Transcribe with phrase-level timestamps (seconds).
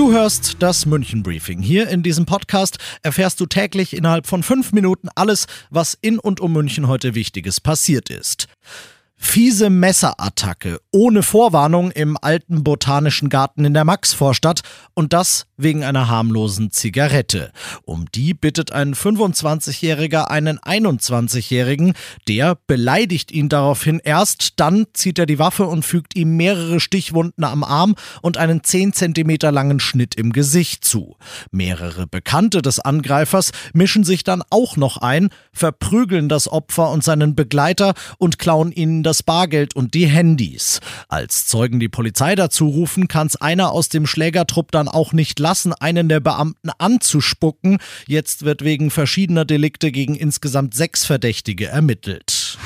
[0.00, 1.60] Du hörst das München Briefing.
[1.60, 6.40] Hier in diesem Podcast erfährst du täglich innerhalb von fünf Minuten alles, was in und
[6.40, 8.48] um München heute Wichtiges passiert ist.
[9.22, 14.62] Fiese Messerattacke ohne Vorwarnung im alten botanischen Garten in der Maxvorstadt
[14.94, 17.52] und das wegen einer harmlosen Zigarette.
[17.84, 21.92] Um die bittet ein 25-Jähriger einen 21-Jährigen,
[22.26, 27.44] der beleidigt ihn daraufhin erst, dann zieht er die Waffe und fügt ihm mehrere Stichwunden
[27.44, 31.16] am Arm und einen 10 cm langen Schnitt im Gesicht zu.
[31.52, 37.36] Mehrere Bekannte des Angreifers mischen sich dann auch noch ein, verprügeln das Opfer und seinen
[37.36, 40.80] Begleiter und klauen ihnen das Bargeld und die Handys.
[41.08, 45.38] Als Zeugen die Polizei dazu rufen, kann es einer aus dem Schlägertrupp dann auch nicht
[45.38, 47.78] lassen, einen der Beamten anzuspucken.
[48.06, 52.58] Jetzt wird wegen verschiedener Delikte gegen insgesamt sechs Verdächtige ermittelt.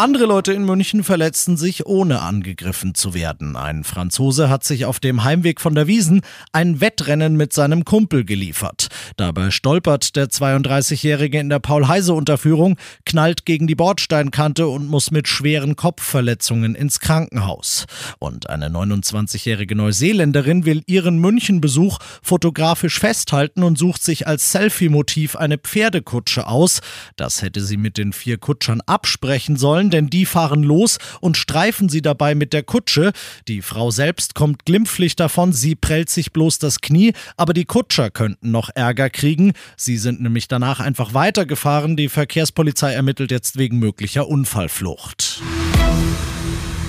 [0.00, 3.56] Andere Leute in München verletzten sich, ohne angegriffen zu werden.
[3.56, 6.20] Ein Franzose hat sich auf dem Heimweg von der Wiesen
[6.52, 8.86] ein Wettrennen mit seinem Kumpel geliefert.
[9.16, 15.74] Dabei stolpert der 32-Jährige in der Paul-Heise-Unterführung, knallt gegen die Bordsteinkante und muss mit schweren
[15.74, 17.86] Kopfverletzungen ins Krankenhaus.
[18.20, 25.58] Und eine 29-jährige Neuseeländerin will ihren Münchenbesuch fotografisch festhalten und sucht sich als Selfie-Motiv eine
[25.58, 26.82] Pferdekutsche aus.
[27.16, 31.88] Das hätte sie mit den vier Kutschern absprechen sollen denn die fahren los und streifen
[31.88, 33.12] sie dabei mit der Kutsche.
[33.48, 38.10] Die Frau selbst kommt glimpflich davon, sie prellt sich bloß das Knie, aber die Kutscher
[38.10, 39.52] könnten noch Ärger kriegen.
[39.76, 41.96] Sie sind nämlich danach einfach weitergefahren.
[41.96, 45.42] Die Verkehrspolizei ermittelt jetzt wegen möglicher Unfallflucht.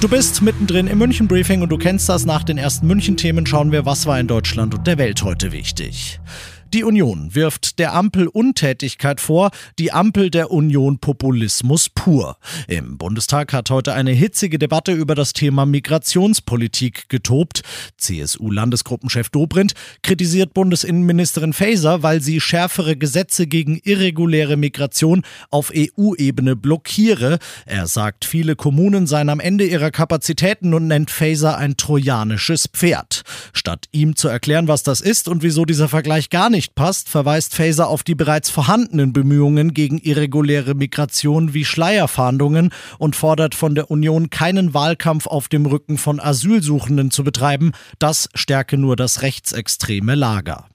[0.00, 2.24] Du bist mittendrin im München Briefing und du kennst das.
[2.24, 5.52] Nach den ersten München Themen schauen wir, was war in Deutschland und der Welt heute
[5.52, 6.20] wichtig.
[6.72, 9.50] Die Union wirft der Ampel Untätigkeit vor,
[9.80, 12.36] die Ampel der Union Populismus pur.
[12.68, 17.62] Im Bundestag hat heute eine hitzige Debatte über das Thema Migrationspolitik getobt.
[17.98, 19.72] CSU-Landesgruppenchef Dobrindt
[20.04, 27.40] kritisiert Bundesinnenministerin Faeser, weil sie schärfere Gesetze gegen irreguläre Migration auf EU-Ebene blockiere.
[27.66, 33.22] Er sagt, viele Kommunen seien am Ende ihrer Kapazitäten und nennt Faeser ein trojanisches Pferd.
[33.52, 37.08] Statt ihm zu erklären, was das ist und wieso dieser Vergleich gar nicht nicht passt,
[37.08, 43.74] verweist Faeser auf die bereits vorhandenen Bemühungen gegen irreguläre Migration wie Schleierfahndungen und fordert von
[43.74, 47.72] der Union keinen Wahlkampf auf dem Rücken von Asylsuchenden zu betreiben.
[47.98, 50.66] Das stärke nur das rechtsextreme Lager.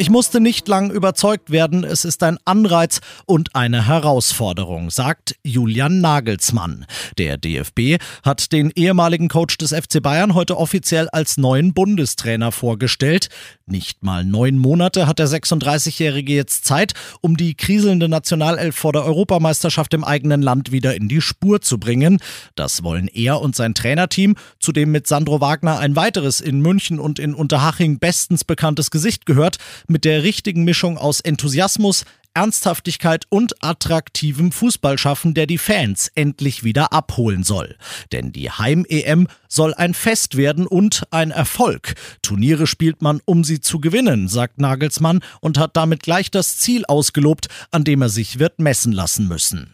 [0.00, 6.00] Ich musste nicht lang überzeugt werden, es ist ein Anreiz und eine Herausforderung, sagt Julian
[6.00, 6.86] Nagelsmann.
[7.18, 13.28] Der DFB hat den ehemaligen Coach des FC Bayern heute offiziell als neuen Bundestrainer vorgestellt.
[13.66, 19.04] Nicht mal neun Monate hat der 36-Jährige jetzt Zeit, um die kriselnde Nationalelf vor der
[19.04, 22.20] Europameisterschaft im eigenen Land wieder in die Spur zu bringen.
[22.54, 27.18] Das wollen er und sein Trainerteam, zudem mit Sandro Wagner ein weiteres in München und
[27.18, 29.58] in Unterhaching bestens bekanntes Gesicht gehört,
[29.90, 36.62] mit der richtigen Mischung aus Enthusiasmus, Ernsthaftigkeit und attraktivem Fußball schaffen, der die Fans endlich
[36.62, 37.76] wieder abholen soll.
[38.12, 41.94] Denn die Heim-EM soll ein Fest werden und ein Erfolg.
[42.22, 46.84] Turniere spielt man, um sie zu gewinnen, sagt Nagelsmann und hat damit gleich das Ziel
[46.86, 49.72] ausgelobt, an dem er sich wird messen lassen müssen.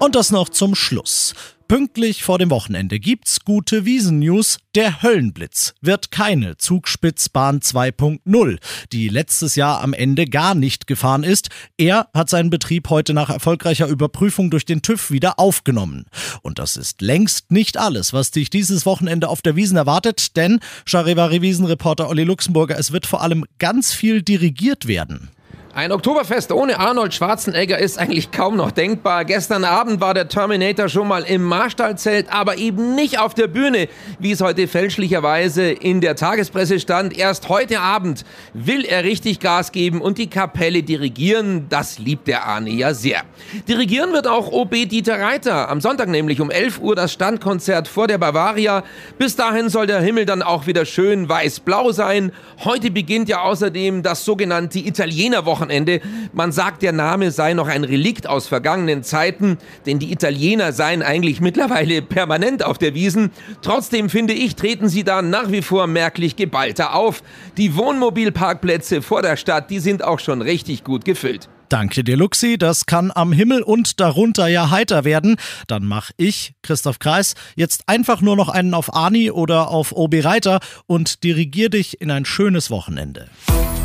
[0.00, 1.34] Und das noch zum Schluss.
[1.72, 4.58] Pünktlich vor dem Wochenende gibt's gute Wiesen-News.
[4.74, 8.58] Der Höllenblitz wird keine Zugspitzbahn 2.0,
[8.92, 11.48] die letztes Jahr am Ende gar nicht gefahren ist.
[11.78, 16.04] Er hat seinen Betrieb heute nach erfolgreicher Überprüfung durch den TÜV wieder aufgenommen.
[16.42, 20.60] Und das ist längst nicht alles, was dich dieses Wochenende auf der Wiesen erwartet, denn
[20.84, 25.30] Charivari-Wiesen-Reporter Olli Luxemburger, es wird vor allem ganz viel dirigiert werden.
[25.74, 29.24] Ein Oktoberfest ohne Arnold Schwarzenegger ist eigentlich kaum noch denkbar.
[29.24, 33.88] Gestern Abend war der Terminator schon mal im Marstallzelt, aber eben nicht auf der Bühne,
[34.18, 37.16] wie es heute fälschlicherweise in der Tagespresse stand.
[37.16, 41.70] Erst heute Abend will er richtig Gas geben und die Kapelle dirigieren.
[41.70, 43.22] Das liebt der Arne ja sehr.
[43.66, 45.70] Dirigieren wird auch OB Dieter Reiter.
[45.70, 48.84] Am Sonntag nämlich um 11 Uhr das Standkonzert vor der Bavaria.
[49.16, 52.30] Bis dahin soll der Himmel dann auch wieder schön weiß-blau sein.
[52.62, 56.00] Heute beginnt ja außerdem das sogenannte Italienerwochen Wochenende.
[56.32, 61.02] Man sagt, der Name sei noch ein Relikt aus vergangenen Zeiten, denn die Italiener seien
[61.02, 63.30] eigentlich mittlerweile permanent auf der Wiesen.
[63.62, 67.22] Trotzdem finde ich, treten sie da nach wie vor merklich geballter auf.
[67.56, 71.48] Die Wohnmobilparkplätze vor der Stadt, die sind auch schon richtig gut gefüllt.
[71.68, 72.58] Danke dir, Luxi.
[72.58, 75.36] Das kann am Himmel und darunter ja heiter werden.
[75.68, 80.20] Dann mach ich, Christoph Kreis, jetzt einfach nur noch einen auf Ani oder auf Obi
[80.20, 83.30] Reiter und dirigier dich in ein schönes Wochenende.